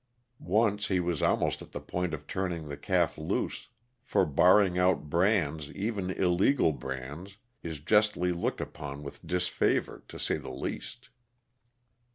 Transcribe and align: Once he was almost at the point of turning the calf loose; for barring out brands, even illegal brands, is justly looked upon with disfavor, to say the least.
Once 0.39 0.87
he 0.87 0.99
was 0.99 1.21
almost 1.21 1.61
at 1.61 1.73
the 1.73 1.79
point 1.79 2.11
of 2.11 2.25
turning 2.25 2.67
the 2.69 2.75
calf 2.75 3.19
loose; 3.19 3.67
for 4.01 4.25
barring 4.25 4.75
out 4.79 5.11
brands, 5.11 5.71
even 5.73 6.09
illegal 6.09 6.73
brands, 6.73 7.37
is 7.61 7.79
justly 7.79 8.31
looked 8.31 8.61
upon 8.61 9.03
with 9.03 9.23
disfavor, 9.23 10.03
to 10.07 10.17
say 10.17 10.37
the 10.37 10.49
least. 10.49 11.09